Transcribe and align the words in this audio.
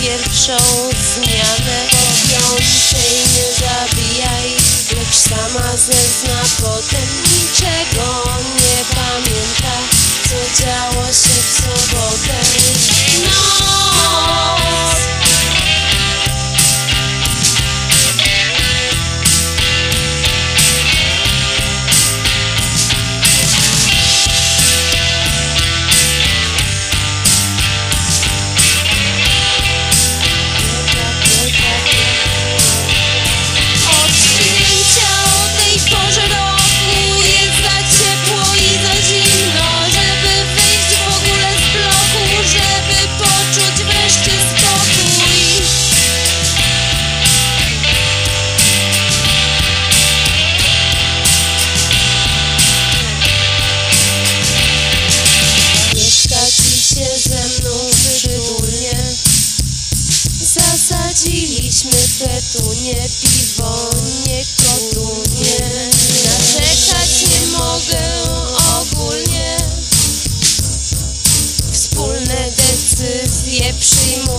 pierwszą 0.00 0.56
zmianę 1.14 1.78
O 1.92 2.12
piątej 2.28 3.16
nie 3.34 3.48
zabijaj, 3.60 4.50
lecz 4.96 5.14
sama 5.14 5.76
zezna 5.76 6.42
potem 6.60 7.08
Niczego 7.22 7.89
Zasadziliśmy 62.20 62.28
petunie, 62.28 63.08
piwo, 63.20 63.90
nie 64.26 64.44
kotunie 64.44 65.90
Narzekać 66.24 67.22
nie 67.30 67.58
mogę 67.58 68.02
ogólnie. 68.80 69.56
Wspólne 71.72 72.52
decyzje 72.56 73.74
przyjmuję 73.80 74.29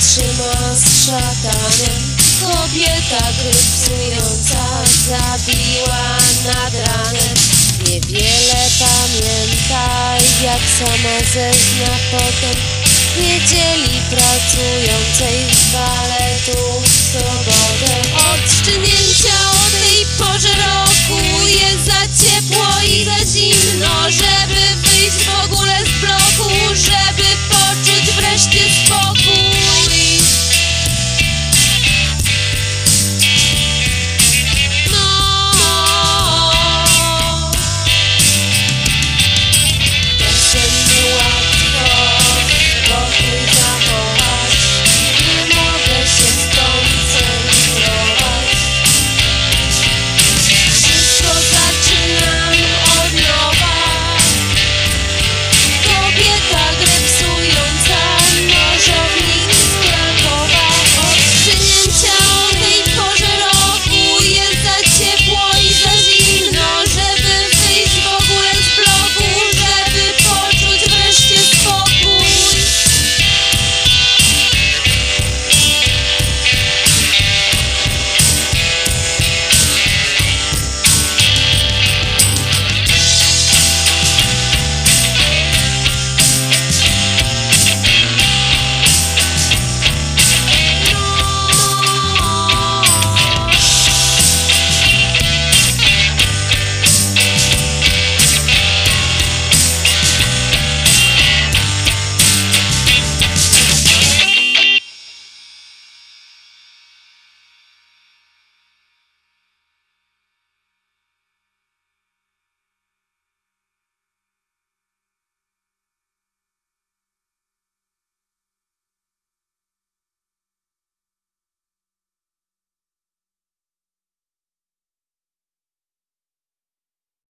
trzyma 0.00 0.74
z 0.74 1.06
szatanem. 1.06 2.16
Kobieta 2.40 3.26
grypsująca 3.42 4.64
zabiła 5.08 6.18
nad 6.46 6.74
ranem. 6.74 7.34
Niewiele 7.86 8.62
pamięta 8.78 10.16
jak 10.42 10.62
sama 10.78 11.18
zezna 11.34 11.94
potem. 12.10 12.56
Niedzieli 13.20 14.00
pracującej 14.10 15.38
z 15.54 15.72
baletu 15.72 16.80
w 16.82 17.12
sobotę. 17.12 17.94
Od 18.32 18.62